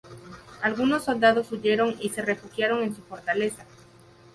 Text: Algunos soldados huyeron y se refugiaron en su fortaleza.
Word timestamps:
Algunos 0.63 1.03
soldados 1.03 1.51
huyeron 1.51 1.95
y 2.01 2.09
se 2.09 2.23
refugiaron 2.23 2.81
en 2.81 2.95
su 2.95 3.03
fortaleza. 3.03 3.65